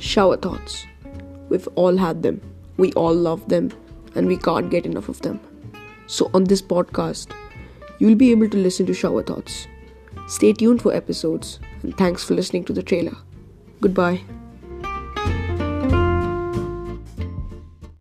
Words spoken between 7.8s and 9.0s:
you'll be able to listen to